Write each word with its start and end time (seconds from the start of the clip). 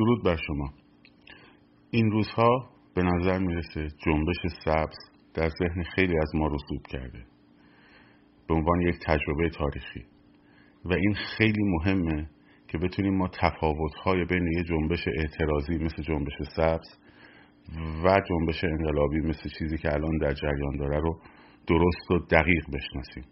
درود 0.00 0.24
بر 0.24 0.36
شما. 0.46 0.72
این 1.90 2.10
روزها 2.10 2.70
به 2.94 3.02
نظر 3.02 3.38
می‌رسه 3.38 3.88
جنبش 4.06 4.36
سبز 4.64 4.96
در 5.34 5.48
ذهن 5.48 5.82
خیلی 5.82 6.18
از 6.18 6.30
ما 6.34 6.46
رسوب 6.46 6.86
کرده. 6.88 7.24
به 8.48 8.54
عنوان 8.54 8.80
یک 8.80 8.94
تجربه 9.06 9.48
تاریخی. 9.48 10.04
و 10.84 10.92
این 10.92 11.14
خیلی 11.14 11.62
مهمه 11.62 12.30
که 12.68 12.78
بتونیم 12.78 13.16
ما 13.16 13.28
تفاوت‌های 13.28 14.24
بین 14.24 14.46
یه 14.56 14.64
جنبش 14.64 15.08
اعتراضی 15.08 15.78
مثل 15.78 16.02
جنبش 16.02 16.32
سبز 16.56 16.88
و 18.04 18.20
جنبش 18.28 18.64
انقلابی 18.64 19.20
مثل 19.20 19.48
چیزی 19.58 19.78
که 19.78 19.92
الان 19.92 20.18
در 20.18 20.32
جریان 20.32 20.76
داره 20.78 20.98
رو 20.98 21.20
درست 21.66 22.10
و 22.10 22.18
دقیق 22.18 22.64
بشناسیم. 22.72 23.24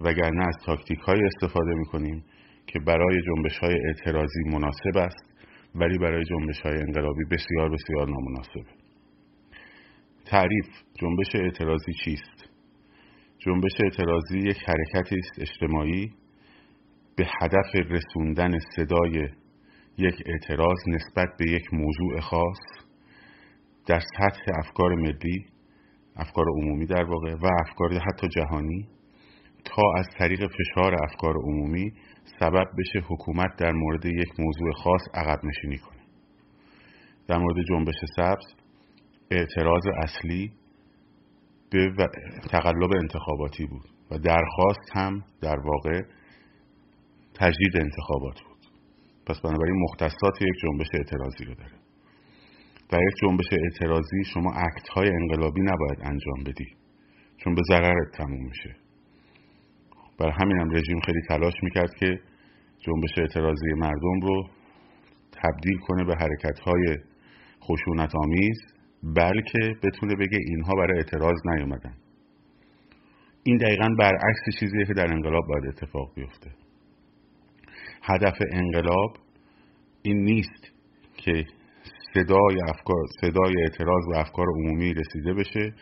وگرنه 0.00 0.46
از 0.48 0.56
تاکتیک 0.66 0.98
های 0.98 1.20
استفاده 1.24 1.74
می‌کنیم 1.74 2.24
که 2.66 2.78
برای 2.78 3.22
جنبش 3.22 3.58
های 3.58 3.74
اعتراضی 3.86 4.42
مناسب 4.52 4.96
است 4.96 5.29
ولی 5.74 5.98
برای 5.98 6.24
جنبش 6.24 6.60
های 6.60 6.78
انقلابی 6.78 7.24
بسیار 7.24 7.70
بسیار 7.70 8.08
نامناسبه 8.08 8.80
تعریف 10.26 10.66
جنبش 10.94 11.34
اعتراضی 11.34 11.92
چیست؟ 12.04 12.50
جنبش 13.38 13.80
اعتراضی 13.84 14.38
یک 14.38 14.56
حرکتی 14.66 15.16
است 15.16 15.40
اجتماعی 15.40 16.12
به 17.16 17.26
هدف 17.40 17.90
رسوندن 17.90 18.58
صدای 18.76 19.28
یک 19.98 20.22
اعتراض 20.26 20.78
نسبت 20.88 21.28
به 21.38 21.50
یک 21.50 21.74
موضوع 21.74 22.20
خاص 22.20 22.58
در 23.86 24.00
سطح 24.00 24.42
افکار 24.58 24.94
ملی 24.94 25.46
افکار 26.16 26.44
عمومی 26.48 26.86
در 26.86 27.04
واقع 27.04 27.34
و 27.34 27.48
افکار 27.60 27.92
حتی 27.92 28.28
جهانی 28.28 28.88
تا 29.64 29.82
از 29.98 30.06
طریق 30.18 30.40
فشار 30.46 30.94
افکار 31.04 31.34
عمومی 31.36 31.92
سبب 32.40 32.66
بشه 32.78 33.06
حکومت 33.08 33.56
در 33.58 33.72
مورد 33.72 34.06
یک 34.06 34.40
موضوع 34.40 34.72
خاص 34.72 35.00
عقب 35.14 35.44
نشینی 35.44 35.78
کنه. 35.78 36.00
در 37.28 37.38
مورد 37.38 37.56
جنبش 37.68 37.94
سبز 38.16 38.46
اعتراض 39.30 39.82
اصلی 40.02 40.52
به 41.70 42.06
تقلب 42.50 42.90
انتخاباتی 43.02 43.66
بود 43.66 43.88
و 44.10 44.18
درخواست 44.18 44.90
هم 44.92 45.24
در 45.40 45.56
واقع 45.60 46.02
تجدید 47.34 47.76
انتخابات 47.76 48.40
بود. 48.40 48.58
پس 49.26 49.40
بنابراین 49.40 49.76
مختصات 49.82 50.42
یک 50.42 50.54
جنبش 50.62 50.86
اعتراضی 50.94 51.44
رو 51.44 51.54
داره. 51.54 51.80
در 52.88 52.98
یک 52.98 53.14
جنبش 53.22 53.46
اعتراضی 53.52 54.24
شما 54.34 54.52
اکت 54.52 54.88
های 54.88 55.08
انقلابی 55.08 55.60
نباید 55.60 55.98
انجام 56.02 56.44
بدی 56.46 56.66
چون 57.36 57.54
به 57.54 57.62
ضررت 57.68 58.12
تموم 58.14 58.44
میشه. 58.44 58.76
برای 60.20 60.32
همین 60.40 60.56
هم 60.56 60.70
رژیم 60.70 61.00
خیلی 61.00 61.20
تلاش 61.28 61.54
می‌کرد 61.62 61.94
که 61.94 62.20
جنبش 62.78 63.18
اعتراضی 63.18 63.72
مردم 63.76 64.20
رو 64.22 64.48
تبدیل 65.32 65.78
کنه 65.78 66.04
به 66.04 66.14
حرکت 66.20 66.58
های 66.58 66.96
خشونت 67.62 68.12
آمیز 68.24 68.58
بلکه 69.02 69.58
بتونه 69.82 70.14
بگه 70.14 70.38
اینها 70.46 70.74
برای 70.74 70.96
اعتراض 70.96 71.38
نیومدن. 71.46 71.94
این 73.42 73.56
دقیقا 73.56 73.88
برعکس 73.98 74.60
چیزیه 74.60 74.84
که 74.84 74.92
در 74.92 75.12
انقلاب 75.12 75.44
باید 75.48 75.66
اتفاق 75.66 76.14
بیفته. 76.14 76.50
هدف 78.02 78.38
انقلاب 78.52 79.16
این 80.02 80.24
نیست 80.24 80.70
که 81.16 81.44
صدای 82.14 82.56
افکار 82.68 83.04
صدای 83.20 83.54
اعتراض 83.62 84.08
و 84.08 84.16
افکار 84.16 84.46
عمومی 84.48 84.94
رسیده 84.94 85.34
بشه 85.34 85.72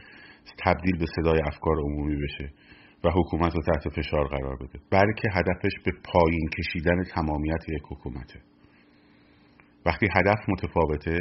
تبدیل 0.64 0.98
به 0.98 1.06
صدای 1.16 1.40
افکار 1.40 1.76
عمومی 1.78 2.16
بشه. 2.16 2.52
و 3.04 3.10
حکومت 3.10 3.54
رو 3.54 3.62
تحت 3.62 3.88
فشار 3.88 4.28
قرار 4.28 4.56
بده. 4.56 4.78
بلکه 4.90 5.28
هدفش 5.32 5.72
به 5.84 5.92
پایین 6.12 6.48
کشیدن 6.58 7.04
تمامیت 7.14 7.68
یک 7.68 7.82
حکومته. 7.90 8.40
وقتی 9.86 10.06
هدف 10.16 10.38
متفاوته 10.48 11.18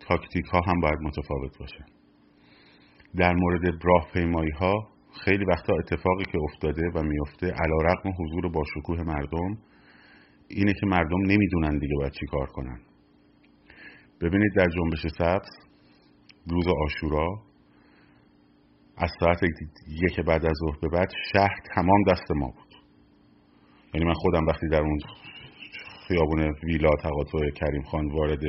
تاکتیک 0.00 0.44
ها 0.44 0.60
هم 0.66 0.80
باید 0.80 0.98
متفاوت 1.02 1.58
باشه. 1.58 1.84
در 3.16 3.34
مورد 3.34 3.84
راهپیمایی 3.84 4.50
ها 4.50 4.88
خیلی 5.24 5.44
وقتا 5.44 5.74
اتفاقی 5.78 6.24
که 6.24 6.38
افتاده 6.38 6.82
و 6.94 7.02
میفته 7.02 7.46
علا 7.46 7.76
رقم 7.84 8.10
حضور 8.18 8.52
با 8.52 8.62
شکوه 8.74 9.02
مردم 9.02 9.58
اینه 10.48 10.72
که 10.72 10.86
مردم 10.86 11.20
نمی‌دونن 11.26 11.78
دیگه 11.78 11.94
باید 11.96 12.12
چی 12.12 12.26
کار 12.26 12.46
کنن. 12.46 12.80
ببینید 14.20 14.52
در 14.56 14.66
جنبش 14.66 15.06
سبز 15.18 15.50
روز 16.50 16.66
آشورا 16.68 17.42
از 18.96 19.10
ساعت 19.20 19.40
یک 19.88 20.20
بعد 20.20 20.46
از 20.46 20.54
ظهر 20.64 20.76
به 20.82 20.88
بعد 20.88 21.08
شهر 21.32 21.56
تمام 21.74 22.02
دست 22.08 22.30
ما 22.30 22.46
بود. 22.46 22.74
یعنی 23.94 24.06
من 24.06 24.14
خودم 24.14 24.46
وقتی 24.46 24.68
در 24.68 24.80
اون 24.80 24.98
خیابون 26.08 26.54
ویلا 26.64 26.90
تقاطع 27.02 27.50
کریم 27.50 27.82
خان 27.82 28.12
وارد 28.12 28.40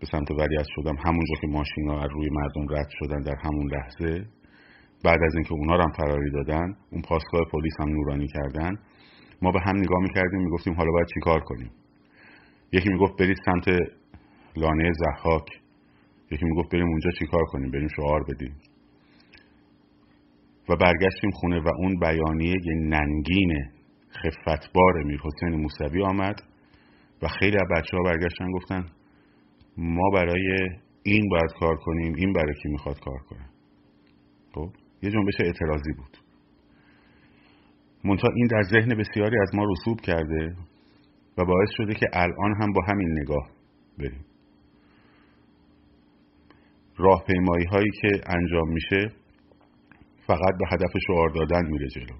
به 0.00 0.06
سمت 0.12 0.30
ولیعصر 0.30 0.70
شدم 0.76 0.96
همونجا 1.06 1.34
که 1.40 1.46
ماشین 1.46 1.88
ها 1.88 2.00
از 2.00 2.10
روی 2.14 2.28
مردم 2.30 2.66
رد 2.70 2.88
شدن 2.90 3.20
در 3.22 3.34
همون 3.44 3.70
لحظه 3.74 4.26
بعد 5.04 5.18
از 5.26 5.34
اینکه 5.34 5.52
اونا 5.52 5.82
هم 5.82 5.92
فراری 5.92 6.30
دادن 6.30 6.76
اون 6.90 7.02
پاسگاه 7.02 7.40
پلیس 7.52 7.74
هم 7.80 7.88
نورانی 7.88 8.26
کردن 8.28 8.78
ما 9.42 9.52
به 9.52 9.60
هم 9.60 9.76
نگاه 9.76 10.02
می‌کردیم 10.02 10.40
می‌گفتیم 10.40 10.74
حالا 10.74 10.90
باید 10.92 11.06
چیکار 11.14 11.40
کنیم؟ 11.40 11.70
یکی 12.72 12.88
می‌گفت 12.88 13.16
برید 13.18 13.36
سمت 13.44 13.68
لانه 14.56 14.92
زحاک. 14.92 15.46
یکی 16.30 16.44
می‌گفت 16.44 16.72
بریم 16.72 16.86
اونجا 16.86 17.10
چیکار 17.18 17.44
کنیم؟ 17.44 17.70
بریم 17.70 17.88
شعار 17.96 18.24
بدیم. 18.28 18.54
و 20.68 20.76
برگشتیم 20.76 21.30
خونه 21.30 21.60
و 21.60 21.68
اون 21.78 21.98
بیانیه 21.98 22.54
ننگین 22.66 23.52
خفتبار 24.10 25.02
میر 25.04 25.20
حسین 25.24 25.60
موسوی 25.60 26.02
آمد 26.02 26.42
و 27.22 27.28
خیلی 27.28 27.56
از 27.56 27.68
بچه 27.76 27.96
ها 27.96 28.02
برگشتن 28.02 28.50
گفتن 28.50 28.86
ما 29.76 30.10
برای 30.14 30.68
این 31.02 31.28
باید 31.28 31.50
کار 31.60 31.76
کنیم 31.76 32.14
این 32.14 32.32
برای 32.32 32.54
کی 32.62 32.68
می‌خواد 32.68 33.00
کار 33.00 33.18
کنه. 33.18 33.46
خب 34.54 34.68
یه 35.02 35.10
جنبش 35.10 35.34
اعتراضی 35.40 35.92
بود. 35.92 36.16
منتها 38.04 38.30
این 38.36 38.46
در 38.46 38.62
ذهن 38.62 38.98
بسیاری 38.98 39.40
از 39.42 39.54
ما 39.54 39.64
رسوب 39.72 40.00
کرده 40.00 40.56
و 41.38 41.44
باعث 41.44 41.68
شده 41.70 41.94
که 41.94 42.06
الان 42.12 42.62
هم 42.62 42.72
با 42.72 42.80
همین 42.88 43.18
نگاه 43.20 43.50
بریم. 43.98 44.24
راهپیمایی 46.96 47.64
هایی 47.64 47.90
که 48.02 48.08
انجام 48.26 48.68
میشه 48.68 49.12
فقط 50.26 50.54
به 50.58 50.66
هدف 50.72 50.92
شعار 51.06 51.28
دادن 51.28 51.66
میره 51.66 51.88
جلو. 51.88 52.16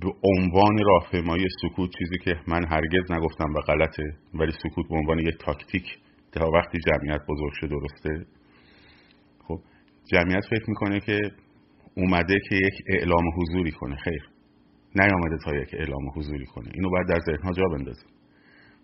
به 0.00 0.12
عنوان 0.24 0.78
راهپیمایی 0.86 1.46
سکوت 1.62 1.90
چیزی 1.98 2.18
که 2.24 2.40
من 2.46 2.64
هرگز 2.70 3.12
نگفتم 3.12 3.54
و 3.54 3.60
غلطه 3.60 4.02
ولی 4.34 4.52
سکوت 4.62 4.88
به 4.88 4.94
عنوان 4.94 5.18
یک 5.18 5.34
تاکتیک 5.40 5.98
تا 6.32 6.50
وقتی 6.50 6.78
جمعیت 6.86 7.20
بزرگ 7.28 7.52
شده 7.52 7.68
درسته. 7.68 8.26
خب 9.48 9.60
جمعیت 10.12 10.44
فکر 10.50 10.64
می‌کنه 10.68 11.00
که 11.00 11.20
اومده 11.96 12.34
که 12.48 12.54
یک 12.54 12.74
اعلام 12.86 13.24
حضوری 13.36 13.70
کنه. 13.70 13.96
خیر. 13.96 14.28
نیامده 14.94 15.36
تا 15.44 15.56
یک 15.56 15.74
اعلام 15.74 16.10
حضوری 16.16 16.46
کنه. 16.46 16.70
اینو 16.74 16.90
باید 16.90 17.08
در 17.08 17.18
ذهنها 17.26 17.52
جا 17.52 17.64
بندازیم 17.68 18.08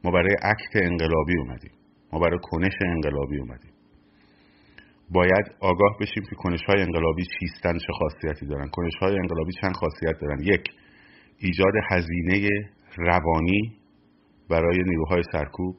ما 0.04 0.10
برای 0.10 0.34
عکت 0.42 0.82
انقلابی 0.82 1.38
اومدیم. 1.38 1.72
ما 2.12 2.18
برای 2.18 2.38
کنش 2.42 2.72
انقلابی 2.86 3.38
اومدیم. 3.38 3.73
باید 5.10 5.46
آگاه 5.60 5.96
بشیم 6.00 6.22
که 6.30 6.36
کنش 6.36 6.60
های 6.68 6.82
انقلابی 6.82 7.24
چیستن 7.40 7.78
چه 7.78 7.92
خاصیتی 7.98 8.46
دارن. 8.46 8.68
کنش 8.68 8.96
های 9.00 9.18
انقلابی 9.18 9.52
چند 9.60 9.72
خاصیت 9.72 10.20
دارن. 10.20 10.42
یک 10.42 10.70
ایجاد 11.38 11.72
هزینه 11.90 12.70
روانی 12.96 13.76
برای 14.50 14.78
نیروهای 14.86 15.22
سرکوب. 15.32 15.76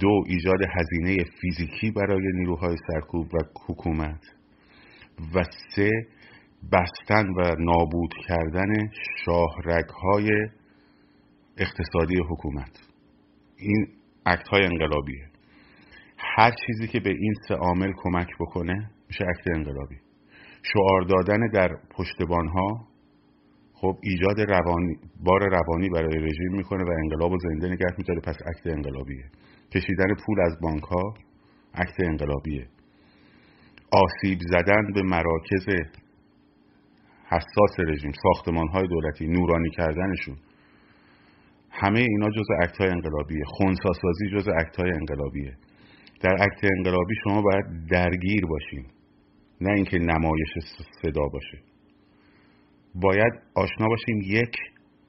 دو 0.00 0.24
ایجاد 0.26 0.60
هزینه 0.76 1.24
فیزیکی 1.40 1.90
برای 1.90 2.32
نیروهای 2.34 2.76
سرکوب 2.86 3.34
و 3.34 3.38
حکومت. 3.66 4.22
و 5.34 5.44
سه 5.74 5.90
بستن 6.72 7.26
و 7.26 7.54
نابود 7.58 8.14
کردن 8.28 8.90
شاهرگ 9.24 9.88
های 9.88 10.30
اقتصادی 11.58 12.16
حکومت. 12.30 12.80
این 13.56 13.88
اکت 14.26 14.48
های 14.48 14.64
انقلابیه. 14.64 15.28
هر 16.18 16.50
چیزی 16.66 16.86
که 16.86 17.00
به 17.00 17.10
این 17.10 17.34
سه 17.48 17.54
عامل 17.54 17.92
کمک 17.96 18.28
بکنه 18.40 18.90
میشه 19.08 19.24
اکت 19.24 19.44
انقلابی. 19.54 19.96
شعار 20.62 21.02
دادن 21.02 21.48
در 21.54 21.68
پشتبان 21.96 22.48
ها 22.48 22.88
خب 23.80 23.96
ایجاد 24.02 24.40
روانی 24.40 24.96
بار 25.24 25.40
روانی 25.50 25.88
برای 25.88 26.16
رژیم 26.16 26.52
می‌کنه 26.52 26.84
و 26.84 26.90
انقلاب 27.02 27.32
و 27.32 27.38
زنده 27.38 27.66
نگه 27.66 27.86
میداره 27.98 28.20
پس 28.20 28.36
اکت 28.46 28.66
انقلابیه. 28.66 29.24
کشیدن 29.74 30.14
پول 30.26 30.40
از 30.40 30.56
بانک 30.62 30.82
ها 30.82 31.14
انقلابیه. 31.98 32.66
آسیب 33.92 34.38
زدن 34.40 34.92
به 34.94 35.02
مراکز 35.02 35.66
حساس 37.24 37.80
رژیم 37.88 38.12
ساختمان 38.22 38.68
های 38.68 38.88
دولتی 38.88 39.26
نورانی 39.26 39.70
کردنشون. 39.70 40.36
همه 41.70 42.00
اینا 42.00 42.30
جز 42.30 42.46
اکت 42.62 42.76
های 42.76 42.90
انقلابیه. 42.90 43.42
خونساسازی 43.46 44.28
جز 44.32 44.48
اکت 44.48 44.76
های 44.76 44.90
انقلابیه. 44.90 45.56
در 46.20 46.32
اکت 46.32 46.64
انقلابی 46.76 47.14
شما 47.24 47.42
باید 47.42 47.64
درگیر 47.90 48.46
باشین. 48.46 48.86
نه 49.60 49.72
اینکه 49.72 49.98
نمایش 49.98 50.48
صدا 51.02 51.28
باشه. 51.32 51.58
باید 52.94 53.32
آشنا 53.54 53.86
باشیم 53.86 54.20
یک 54.24 54.56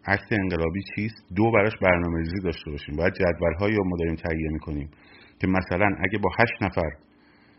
عکت 0.05 0.31
انقلابی 0.31 0.81
چیست. 0.95 1.33
دو 1.35 1.51
براش 1.51 1.77
برنامه‌ریزی 1.81 2.39
داشته 2.43 2.71
باشیم 2.71 2.95
باید 2.95 3.13
جدول 3.13 3.73
یا 3.73 3.83
ما 3.85 3.97
داریم 3.99 4.15
تهیه 4.15 4.49
می‌کنیم 4.51 4.89
که 5.39 5.47
مثلا 5.47 5.87
اگه 6.05 6.17
با 6.23 6.29
هشت 6.39 6.63
نفر 6.63 6.91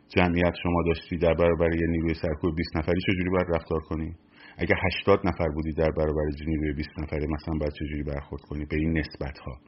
جمعیت 0.09 0.55
شما 0.63 0.83
داشتی 0.87 1.17
در 1.17 1.35
برابر 1.35 1.75
یه 1.75 1.87
نیروی 1.87 2.15
سرکوب 2.15 2.57
20 2.57 2.77
نفری 2.77 3.01
چجوری 3.01 3.31
باید 3.31 3.47
رفتار 3.55 3.81
کنی؟ 3.81 4.15
اگه 4.59 4.75
80 5.01 5.27
نفر 5.27 5.49
بودی 5.55 5.73
در 5.73 5.91
برابر 5.91 6.23
نیروی 6.47 6.73
20 6.73 6.89
نفری 6.99 7.27
مثلا 7.27 7.55
باید 7.61 7.73
چجوری 7.73 8.03
برخورد 8.03 8.43
کنی؟ 8.43 8.65
به 8.65 8.77
این 8.77 8.99
نسبت 8.99 9.39
ها 9.39 9.59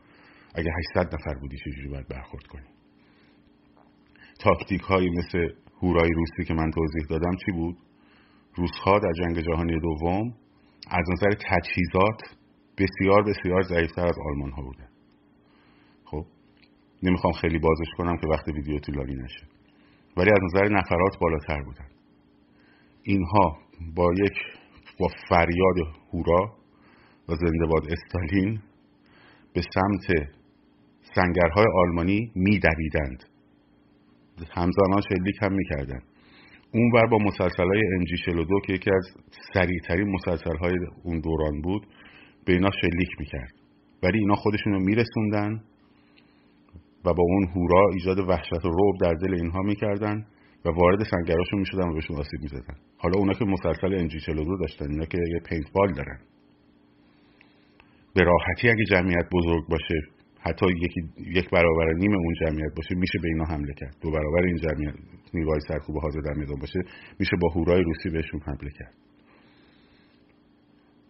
اگه 0.55 0.71
800 0.97 1.15
نفر 1.15 1.35
بودی 1.41 1.57
چجوری 1.57 1.89
باید 1.89 2.09
برخورد 2.09 2.47
کنی؟ 2.47 2.82
تاکتیک 4.43 4.81
هایی 4.81 5.11
مثل 5.11 5.49
هورای 5.83 6.11
روسی 6.17 6.45
که 6.49 6.55
من 6.55 6.71
توضیح 6.71 7.07
دادم 7.11 7.37
چی 7.47 7.53
بود؟ 7.53 7.77
روسها 8.55 8.99
در 8.99 9.13
جنگ 9.13 9.41
جهانی 9.41 9.81
دوم 9.81 10.35
از 10.91 11.05
نظر 11.13 11.31
تجهیزات 11.31 12.21
بسیار 12.79 13.23
بسیار 13.23 13.63
ضعیفتر 13.63 14.07
از 14.07 14.17
آلمان 14.31 14.51
ها 14.51 14.63
بودن. 14.63 14.89
خب 16.05 16.25
نمی‌خوام 17.03 17.33
خیلی 17.33 17.59
بازش 17.59 17.91
کنم 17.99 18.17
که 18.17 18.27
وقت 18.27 18.49
ویدیو 18.49 18.79
طولانی 18.79 19.15
نشه. 19.15 19.47
ولی 20.17 20.31
از 20.31 20.41
نظر 20.43 20.69
نفرات 20.69 21.19
بالاتر 21.21 21.63
بودن. 21.63 21.87
اینها 23.03 23.59
با 23.95 24.13
یک 24.13 24.37
با 24.99 25.09
فریاد 25.29 25.77
هورا 26.13 26.57
و 27.29 27.35
زنده 27.35 27.67
باد 27.67 27.83
استالین 27.93 28.61
به 29.55 29.63
سمت 29.75 30.29
سنگرهای 31.15 31.67
آلمانی 31.75 32.33
میدویدند. 32.35 33.32
همزمان 34.51 35.01
شلیک 35.09 35.37
هم 35.43 35.53
می‌کردن. 35.53 36.01
اون 36.75 36.93
ور 36.95 37.07
با 37.07 37.19
مسلسل 37.19 37.65
های 37.65 37.83
انجی 37.99 38.17
42 38.17 38.61
که 38.67 38.73
یکی 38.73 38.91
از 38.91 39.05
سریعترین 39.55 40.09
مسلسل 40.09 40.57
های 40.57 40.75
اون 41.05 41.21
دوران 41.21 41.61
بود 41.63 41.87
به 42.45 42.53
اینا 42.53 42.71
شلیک 42.81 43.09
می‌کرد. 43.19 43.53
ولی 44.03 44.19
اینا 44.19 44.35
خودشون 44.35 44.73
رو 44.73 44.81
میرسوندن 44.81 45.63
و 47.05 47.15
با 47.15 47.23
اون 47.23 47.47
هورا 47.55 47.91
ایجاد 47.95 48.19
وحشت 48.19 48.65
و 48.65 48.69
روب 48.69 49.01
در 49.01 49.15
دل 49.15 49.35
اینها 49.35 49.63
می‌کردن 49.63 50.27
و 50.65 50.71
وارد 50.71 51.03
سنگراشون 51.11 51.59
می‌شدن 51.59 51.89
و 51.89 51.95
بهشون 51.95 52.17
آسیب 52.17 52.41
می‌زدن. 52.43 52.77
حالا 52.99 53.19
اونا 53.19 53.33
که 53.33 53.45
مسلسل 53.45 53.95
انجی 53.95 54.21
42 54.21 54.57
داشتن 54.57 54.91
اینا 54.91 55.05
که 55.05 55.19
یه 55.19 55.41
پینت 55.49 55.73
بال 55.73 55.93
دارن. 55.93 56.19
به 58.15 58.25
راحتی 58.25 58.69
اگه 58.69 58.85
جمعیت 58.85 59.29
بزرگ 59.33 59.69
باشه 59.69 60.22
حتی 60.45 60.67
یکی 60.83 61.01
یک 61.39 61.51
برابر 61.51 61.93
نیم 61.93 62.13
اون 62.13 62.35
جمعیت 62.41 62.75
باشه 62.77 62.95
میشه 62.95 63.19
به 63.23 63.29
اینا 63.29 63.45
حمله 63.45 63.75
کرد. 63.81 63.97
دو 64.01 64.11
برابر 64.11 64.43
این 64.47 64.57
جمعیت 64.57 64.95
نیروهای 65.35 65.61
سرکوب 65.69 65.97
حاضر 65.97 66.21
در 66.21 66.35
میدان 66.35 66.59
باشه 66.61 66.81
میشه 67.19 67.37
با 67.43 67.49
هورای 67.49 67.83
روسی 67.83 68.11
بهشون 68.11 68.41
حمله 68.41 68.71
کرد. 68.79 68.95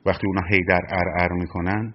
وقتی 0.06 0.26
اونا 0.26 0.43
هی 0.50 0.64
در 0.69 0.81
ار 0.88 1.08
ار 1.20 1.32
می‌کنن 1.32 1.94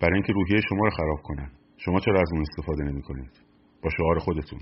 برای 0.00 0.14
اینکه 0.14 0.32
روحیه 0.32 0.60
شما 0.68 0.84
رو 0.84 0.90
خراب 0.90 1.22
کنن. 1.22 1.50
شما 1.76 2.00
چرا 2.00 2.20
از 2.20 2.28
اون 2.32 2.42
استفاده 2.42 2.84
نمی‌کنید؟ 2.84 3.30
با 3.82 3.90
شعار 3.90 4.18
خودتون. 4.18 4.60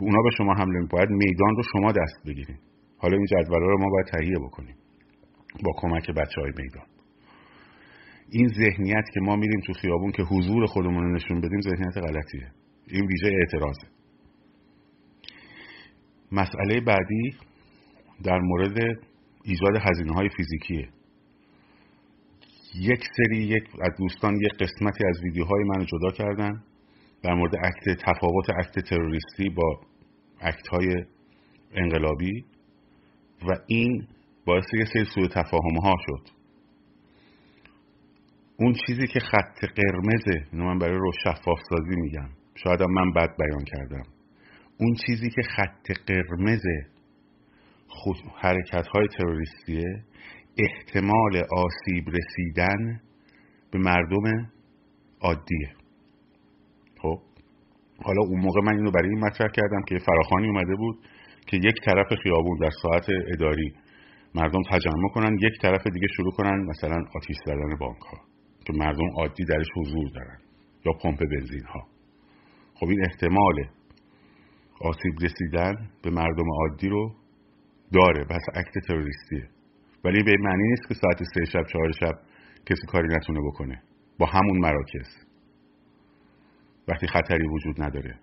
اونا 0.00 0.22
به 0.22 0.30
شما 0.36 0.54
حمله 0.54 0.86
باید 0.90 1.10
میدان 1.10 1.56
رو 1.56 1.62
شما 1.72 1.92
دست 1.92 2.26
بگیرید. 2.26 2.60
حالا 2.98 3.16
این 3.16 3.26
جدول 3.26 3.60
رو 3.60 3.78
ما 3.78 3.90
باید 3.90 4.06
تهیه 4.06 4.38
بکنیم. 4.44 4.76
با 5.64 5.72
کمک 5.76 6.10
بچه 6.10 6.40
های 6.40 6.52
میدان. 6.56 6.86
این 8.30 8.48
ذهنیت 8.48 9.04
که 9.14 9.20
ما 9.20 9.36
میریم 9.36 9.60
تو 9.66 9.72
خیابون 9.72 10.12
که 10.12 10.22
حضور 10.22 10.66
خودمون 10.66 11.04
رو 11.04 11.14
نشون 11.14 11.40
بدیم 11.40 11.60
ذهنیت 11.60 11.96
غلطیه. 11.96 12.50
این 12.88 13.06
ویژه 13.06 13.36
اعتراضه. 13.38 13.86
مسئله 16.32 16.80
بعدی 16.80 17.34
در 18.24 18.38
مورد 18.38 18.78
ایجاد 19.44 19.76
هزینه 19.90 20.12
های 20.14 20.28
فیزیکیه. 20.36 20.88
یک 22.74 23.04
سری 23.16 23.36
یک 23.36 23.64
از 23.80 23.96
دوستان 23.98 24.34
یک 24.34 24.52
قسمتی 24.52 25.04
از 25.08 25.20
ویدیوهای 25.24 25.64
منو 25.64 25.84
جدا 25.84 26.10
کردن 26.10 26.62
در 27.22 27.34
مورد 27.34 27.54
اکت 27.56 27.98
تفاوت 27.98 28.50
اکت 28.58 28.88
تروریستی 28.88 29.48
با 29.48 29.80
اکت 30.40 30.68
های 30.68 31.04
انقلابی 31.74 32.44
و 33.48 33.56
این 33.66 34.06
باعث 34.46 34.64
یه 34.74 34.84
سری 34.84 35.04
سوء 35.04 35.26
تفاهم 35.26 35.76
ها 35.82 35.94
شد. 36.06 36.39
اون 38.60 38.74
چیزی 38.86 39.06
که 39.06 39.20
خط 39.20 39.64
قرمزه 39.76 40.46
اینو 40.52 40.64
من 40.64 40.78
برای 40.78 40.98
رو 40.98 41.12
شفاف 41.24 41.58
سازی 41.70 42.00
میگم. 42.00 42.28
شاید 42.54 42.82
من 42.82 43.12
بد 43.12 43.36
بیان 43.38 43.64
کردم. 43.64 44.02
اون 44.80 44.94
چیزی 45.06 45.30
که 45.30 45.42
خط 45.42 45.92
قرمز 46.06 46.62
حرکت 48.40 48.86
های 48.94 49.08
تروریستیه 49.18 50.04
احتمال 50.58 51.36
آسیب 51.36 52.04
رسیدن 52.08 53.00
به 53.70 53.78
مردم 53.78 54.50
عادیه. 55.20 55.68
خب؟ 57.02 57.18
حالا 58.04 58.22
اون 58.22 58.40
موقع 58.40 58.60
من 58.60 58.76
اینو 58.76 58.90
برای 58.90 59.08
این 59.08 59.24
مطرح 59.24 59.48
کردم 59.48 59.82
که 59.88 59.98
فراخانی 59.98 60.46
اومده 60.46 60.76
بود 60.76 60.98
که 61.46 61.56
یک 61.56 61.74
طرف 61.84 62.06
خیابون 62.22 62.58
در 62.58 62.70
ساعت 62.82 63.06
اداری 63.32 63.74
مردم 64.34 64.62
تجمع 64.70 65.08
کنن 65.14 65.34
یک 65.34 65.60
طرف 65.62 65.86
دیگه 65.86 66.06
شروع 66.16 66.32
کنن 66.32 66.66
مثلا 66.66 67.04
آتیش 67.16 67.36
زدن 67.46 67.76
بانک 67.80 68.00
ها 68.00 68.30
که 68.66 68.72
مردم 68.72 69.10
عادی 69.16 69.44
درش 69.44 69.66
حضور 69.76 70.08
دارن 70.14 70.38
یا 70.86 70.92
پمپ 70.92 71.18
بنزین 71.18 71.64
ها 71.64 71.86
خب 72.74 72.86
این 72.86 73.00
احتمال 73.10 73.54
آسیب 74.80 75.14
رسیدن 75.22 75.90
به 76.02 76.10
مردم 76.10 76.44
عادی 76.60 76.88
رو 76.88 77.14
داره 77.92 78.24
بس 78.24 78.44
اکت 78.54 78.86
تروریستیه. 78.86 79.48
ولی 80.04 80.22
به 80.22 80.32
معنی 80.40 80.68
نیست 80.68 80.88
که 80.88 80.94
ساعت 80.94 81.22
سه 81.34 81.44
شب 81.44 81.64
چهار 81.72 81.92
شب 81.92 82.14
کسی 82.66 82.86
کاری 82.88 83.08
نتونه 83.08 83.40
بکنه. 83.40 83.82
با 84.18 84.26
همون 84.26 84.58
مراکز. 84.58 85.08
وقتی 86.88 87.06
خطری 87.06 87.48
وجود 87.48 87.82
نداره. 87.82 88.18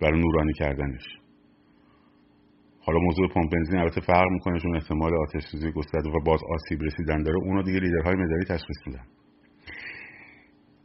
برای 0.00 0.20
نورانی 0.20 0.52
کردنش. 0.52 1.04
حالا 2.80 2.98
موضوع 2.98 3.28
پمپ 3.28 3.52
بنزین 3.52 3.78
البته 3.78 4.00
فرق 4.00 4.28
می‌کنه 4.30 4.60
چون 4.60 4.76
احتمال 4.76 5.12
آتش 5.14 5.42
سوزی 5.52 5.72
گسترده 5.72 6.10
و 6.10 6.20
باز 6.24 6.40
آسیب 6.50 6.82
رسیدن 6.82 7.22
داره. 7.22 7.36
اونو 7.36 7.62
دیگه 7.62 7.78
لیدرهای 7.78 8.14
مداری 8.14 8.44
تشخیص 8.44 8.86
میدن. 8.86 9.04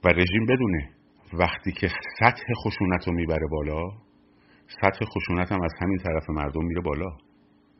و 0.04 0.08
رژیم 0.08 0.46
بدونه. 0.46 0.90
وقتی 1.34 1.72
که 1.72 1.88
سطح 2.20 2.44
خشونت 2.66 3.08
رو 3.08 3.14
می‌بره 3.14 3.48
بالا 3.52 3.90
سطح 4.82 5.06
خشونت 5.06 5.52
هم 5.52 5.62
از 5.64 5.72
همین 5.82 5.98
طرف 5.98 6.30
مردم 6.30 6.66
میره 6.66 6.82
بالا. 6.82 7.18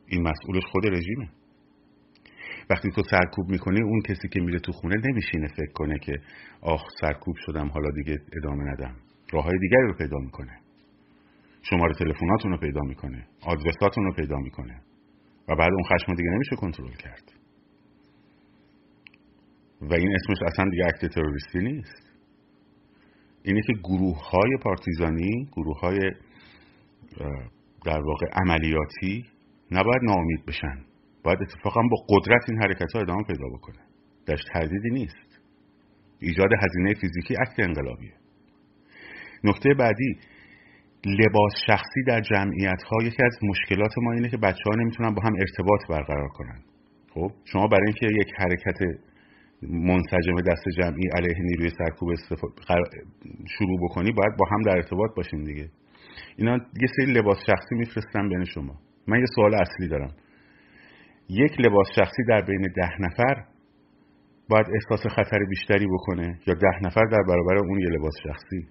این 0.06 0.22
مسئولش 0.22 0.62
خود 0.72 0.86
رژیمه. 0.86 1.28
وقتی 2.70 2.90
تو 2.90 3.02
سرکوب 3.10 3.48
می‌کنی 3.48 3.82
اون 3.82 4.00
کسی 4.00 4.28
که 4.28 4.40
میره 4.40 4.58
تو 4.58 4.72
خونه 4.72 4.96
نمیشینه 5.10 5.48
فکر 5.48 5.72
کنه 5.72 5.98
که 5.98 6.12
آخ 6.60 6.84
سرکوب 7.00 7.36
شدم 7.38 7.68
حالا 7.68 7.90
دیگه 7.90 8.18
ادامه 8.36 8.64
ندم. 8.64 8.96
راه 9.32 9.44
های 9.44 9.58
دیگری 9.58 9.86
رو 9.86 9.94
پیدا 9.94 10.18
می‌کنه. 10.18 10.58
شماره 11.62 11.94
تلفناتون 11.94 12.50
رو 12.52 12.58
پیدا 12.58 12.80
می‌کنه. 12.80 13.26
آدرساتون 13.42 14.04
رو 14.04 14.12
پیدا 14.12 14.36
می‌کنه. 14.36 14.80
و 15.48 15.56
بعد 15.56 15.70
اون 15.72 15.82
خشم 15.82 16.14
دیگه 16.14 16.30
نمیشه 16.30 16.56
کنترل 16.56 16.94
کرد. 16.94 17.32
و 19.80 19.94
این 19.94 20.14
اسمش 20.14 20.36
اصلا 20.46 20.70
دیگه 20.70 20.86
اکت 20.86 21.14
تروریستی 21.14 21.58
نیست. 21.58 22.07
اینه 23.42 23.60
که 23.66 23.72
گروه 23.72 24.30
های 24.30 24.56
پارتیزانی 24.62 25.48
گروه 25.52 25.80
های 25.80 25.98
در 27.84 28.00
واقع 28.00 28.26
عملیاتی 28.32 29.24
نباید 29.70 30.02
ناامید 30.02 30.46
بشن. 30.46 30.78
باید 31.24 31.38
اتفاقا 31.42 31.80
با 31.90 31.96
قدرت 32.08 32.50
این 32.50 32.62
حرکت 32.62 32.92
ها 32.94 33.00
ادامه 33.00 33.22
پیدا 33.22 33.48
بکنه. 33.48 33.78
درش 34.26 34.44
تردیدی 34.52 34.90
نیست. 34.90 35.40
ایجاد 36.20 36.48
هزینه 36.62 36.94
فیزیکی 36.94 37.34
اکت 37.40 37.54
انقلابیه. 37.58 38.12
نکته 39.44 39.74
بعدی 39.74 40.18
لباس 41.04 41.52
شخصی 41.66 42.02
در 42.06 42.20
جمعیت 42.20 42.82
ها 42.82 43.02
یکی 43.02 43.22
از 43.24 43.38
مشکلات 43.42 43.92
ما 44.02 44.12
اینه 44.12 44.28
که 44.28 44.36
بچه 44.36 44.62
ها 44.66 44.74
نمی‌تونن 44.82 45.14
با 45.14 45.22
هم 45.22 45.32
ارتباط 45.38 45.80
برقرار 45.88 46.28
کنن. 46.28 46.60
خب 47.14 47.30
شما 47.44 47.66
برای 47.66 47.86
اینکه 47.86 48.06
یک 48.20 48.28
حرکت 48.36 48.78
منسجم 49.62 50.40
دست 50.40 50.64
جمعی 50.78 51.08
علیه 51.16 51.34
نیروی 51.42 51.70
سرکوب 51.78 52.14
شروع 53.58 53.78
بکنی 53.82 54.12
باید 54.12 54.36
با 54.38 54.46
هم 54.50 54.62
در 54.62 54.76
ارتباط 54.76 55.10
باشین 55.16 55.44
دیگه. 55.44 55.68
اینا 56.36 56.52
یه 56.54 56.88
سری 56.96 57.12
لباس 57.12 57.38
شخصی 57.46 57.74
میفرستن 57.74 58.28
بین 58.28 58.44
شما. 58.44 58.74
من 59.06 59.18
یه 59.18 59.26
سوال 59.34 59.54
اصلی 59.54 59.88
دارم. 59.88 60.14
یک 61.28 61.60
لباس 61.60 61.86
شخصی 61.96 62.22
در 62.28 62.40
بین 62.40 62.62
ده 62.76 63.00
نفر 63.00 63.44
باید 64.48 64.66
احساس 64.74 65.12
خطر 65.12 65.38
بیشتری 65.48 65.86
بکنه 65.86 66.38
یا 66.46 66.54
ده 66.54 66.86
نفر 66.86 67.04
در 67.04 67.22
برابر 67.28 67.56
اون 67.56 67.80
یه 67.80 67.88
لباس 67.88 68.14
شخصی؟ 68.24 68.68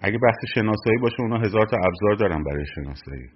اگه 0.00 0.18
بحث 0.18 0.38
شناسایی 0.54 0.98
باشه 1.02 1.20
اونا 1.20 1.38
هزار 1.38 1.66
تا 1.66 1.76
ابزار 1.76 2.14
دارن 2.28 2.44
برای 2.44 2.64
شناسایی. 2.74 3.28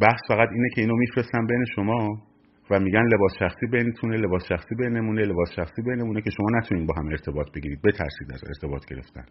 بحث 0.00 0.20
فقط 0.28 0.48
اینه 0.52 0.68
که 0.74 0.80
اینو 0.80 0.96
میفرستن 0.96 1.46
بین 1.46 1.64
شما؟ 1.74 2.29
و 2.70 2.80
میگن 2.80 3.02
لباس 3.02 3.32
شخصی 3.38 3.66
بینتونه 3.72 4.16
لباس 4.16 4.42
شخصی 4.48 4.74
بینمونه 4.74 5.22
لباس 5.22 5.50
شخصی 5.56 5.82
بینمونه 5.82 6.20
که 6.22 6.30
شما 6.30 6.46
نتونین 6.58 6.86
با 6.86 6.94
هم 6.98 7.06
ارتباط 7.06 7.46
بگیرید 7.54 7.82
بترسید 7.82 8.32
از 8.34 8.40
ارتباط 8.46 8.86
گرفتن. 8.86 9.24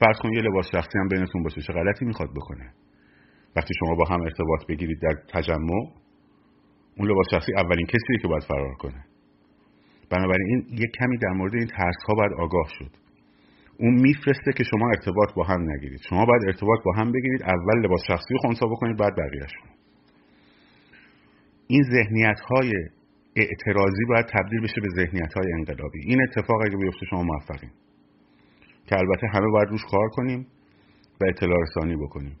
فرض 0.00 0.18
کن 0.22 0.32
یه 0.32 0.42
لباس 0.42 0.66
شخصی 0.72 0.98
هم 0.98 1.08
بینتون 1.08 1.42
باشه 1.42 1.60
چه 1.60 1.72
غلطی 1.72 2.04
می‌خواد 2.04 2.28
بکنه؟ 2.36 2.72
وقتی 3.56 3.74
شما 3.80 3.94
با 3.94 4.04
هم 4.04 4.20
ارتباط 4.20 4.66
بگیرید 4.68 4.98
در 5.02 5.14
تجمع 5.32 5.82
اون 6.96 7.10
لباس 7.10 7.26
شخصی 7.30 7.52
اولین 7.56 7.86
کسیه 7.86 8.18
که 8.22 8.28
باید 8.28 8.42
فرار 8.42 8.74
کنه. 8.74 9.04
بنابراین 10.10 10.66
یک 10.70 10.90
کمی 11.00 11.18
در 11.18 11.30
مورد 11.30 11.54
این 11.54 11.66
ترس 11.66 12.02
ها 12.08 12.14
باید 12.14 12.32
آگاه 12.32 12.66
شد. 12.78 12.90
اون 13.80 13.94
میفرسته 13.94 14.52
که 14.56 14.64
شما 14.64 14.88
ارتباط 14.88 15.34
با 15.34 15.44
هم 15.44 15.70
نگیرید. 15.70 16.00
شما 16.08 16.24
باید 16.24 16.42
ارتباط 16.46 16.78
با 16.84 16.92
هم 16.92 17.12
بگیرید 17.12 17.42
اول 17.42 17.84
لباس 17.84 18.00
شخصی 18.08 18.34
خونسا 18.40 18.66
بکنید 18.66 18.96
بعد 18.96 19.12
بقیهشون 19.16 19.77
این 21.68 21.82
ذهنیت 21.82 22.40
های 22.40 22.72
اعتراضی 23.36 24.04
باید 24.08 24.26
تبدیل 24.26 24.60
بشه 24.60 24.80
به 24.80 24.88
ذهنیت 24.96 25.32
های 25.34 25.52
انقلابی. 25.52 26.00
این 26.04 26.22
اتفاق 26.22 26.60
اگه 26.66 26.76
بیفته 26.76 27.06
شما 27.10 27.22
موفقین. 27.22 27.70
که 28.86 28.96
البته 28.98 29.26
همه 29.34 29.46
باید 29.52 29.68
روش 29.68 29.84
کار 29.90 30.08
کنیم 30.08 30.46
و 31.20 31.24
اطلاع 31.28 31.58
رسانی 31.62 31.96
بکنیم. 31.96 32.36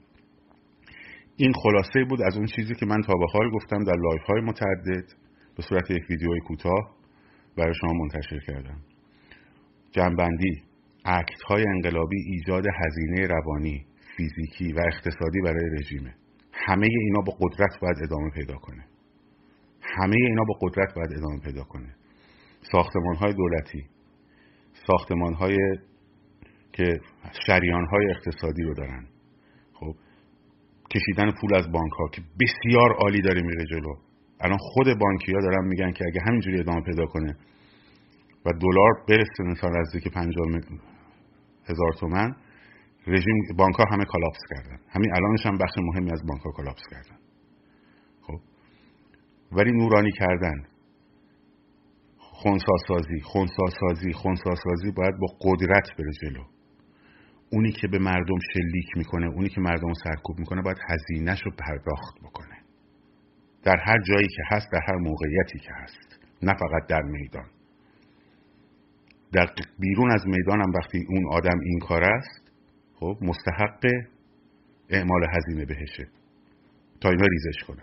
این 1.36 1.52
خلاصه 1.52 2.04
بود 2.08 2.22
از 2.22 2.36
اون 2.36 2.46
چیزی 2.46 2.74
که 2.74 2.86
من 2.86 3.02
تا 3.02 3.12
به 3.12 3.26
حال 3.32 3.50
گفتم 3.50 3.84
در 3.84 3.96
live 3.96 4.22
های 4.22 4.40
متعدد 4.40 5.04
به 5.56 5.62
صورت 5.62 5.90
یک 5.90 6.10
ویدیوی 6.10 6.40
کوتاه 6.40 6.96
برای 7.56 7.74
شما 7.74 7.92
منتشر 7.92 8.38
کردم. 8.46 8.78
جمع‌بندی 9.90 10.62
act 11.04 11.42
های 11.48 11.64
انقلابی 11.68 12.16
ایجاد 12.26 12.64
هزینه 12.84 13.26
روانی 13.26 13.86
فیزیکی 14.16 14.72
و 14.72 14.80
اقتصادی 14.86 15.40
برای 15.44 15.70
رژیمه. 15.78 16.14
همه 16.52 16.86
اینا 16.90 17.20
با 17.20 17.32
قدرت 17.40 17.80
باید 17.80 17.96
ادامه 18.02 18.30
پیدا 18.30 18.54
کنه. 18.54 18.84
همه 20.02 20.16
اینا 20.16 20.44
با 20.44 20.54
قدرت 20.60 20.94
باید 20.94 21.12
ادامه 21.16 21.40
پیدا 21.40 21.64
کنه. 21.64 21.94
ساختمان 22.72 23.16
های 23.16 23.32
دولتی 23.32 23.84
ساختمان 24.86 25.34
های 25.34 25.56
که 26.72 27.00
شریان 27.46 27.86
های 27.86 28.10
اقتصادی 28.10 28.62
رو 28.62 28.74
دارن. 28.74 29.06
خب 29.72 29.94
کشیدن 30.94 31.30
پول 31.40 31.54
از 31.54 31.72
بانک 31.72 31.92
ها 31.92 32.08
که 32.08 32.22
بسیار 32.40 32.92
عالی 33.02 33.22
داره 33.22 33.42
میره 33.42 33.64
جلو. 33.70 33.94
الان 34.40 34.58
خود 34.60 34.86
بانکی 35.00 35.32
ها 35.32 35.40
دارن 35.40 35.64
میگن 35.68 35.92
که 35.92 36.04
اگه 36.06 36.20
همینجوری 36.26 36.60
ادامه 36.60 36.80
پیدا 36.80 37.06
کنه 37.06 37.36
و 38.46 38.52
دلار 38.52 38.92
برسه 39.08 39.42
مثلا 39.42 39.70
نزدیک 39.70 40.08
50 40.08 40.30
هزار 41.64 41.92
تومن 42.00 42.36
رژیم 43.06 43.34
بانک 43.56 43.74
ها 43.74 43.84
همه 43.92 44.04
کالاپس 44.04 44.40
کردن. 44.50 44.78
همین 44.88 45.14
الانش 45.14 45.46
هم 45.46 45.58
بخش 45.58 45.74
مهمی 45.78 46.12
از 46.12 46.22
بانک 46.28 46.42
ها 46.42 46.50
کالاپس 46.50 46.82
کردن. 46.90 47.17
ولی 49.52 49.72
نورانی 49.72 50.12
کردن. 50.12 50.66
خونساسازی 52.18 53.20
خونساسازی 53.20 54.12
خونساسازی 54.12 54.90
باید 54.96 55.14
با 55.20 55.26
قدرت 55.40 55.96
بره 55.98 56.12
جلو. 56.22 56.44
اونی 57.52 57.72
که 57.72 57.88
به 57.88 57.98
مردم 57.98 58.38
شلیک 58.52 58.96
می‌کنه 58.96 59.26
اونی 59.26 59.48
که 59.48 59.60
مردم 59.60 59.92
سرکوب 60.04 60.38
می‌کنه 60.38 60.62
باید 60.62 60.78
هزینهش 60.88 61.42
رو 61.42 61.50
پرداخت 61.58 62.14
بکنه. 62.22 62.58
در 63.62 63.76
هر 63.76 64.02
جایی 64.02 64.28
که 64.28 64.42
هست 64.50 64.72
در 64.72 64.80
هر 64.88 64.96
موقعیتی 64.96 65.58
که 65.58 65.70
هست. 65.82 66.20
نه 66.42 66.52
فقط 66.52 66.86
در 66.88 67.02
میدان. 67.02 67.46
در 69.32 69.46
بیرون 69.78 70.10
از 70.10 70.26
میدان 70.26 70.60
هم 70.60 70.72
وقتی 70.74 71.06
اون 71.08 71.32
آدم 71.32 71.60
این 71.64 71.78
کار 71.78 72.04
است 72.04 72.52
خب 72.94 73.18
مستحق 73.22 73.86
اعمال 74.88 75.20
هزینه 75.36 75.64
بهشه. 75.64 76.08
تا 77.00 77.08
اینا 77.08 77.26
ریزش 77.26 77.64
کنه. 77.66 77.82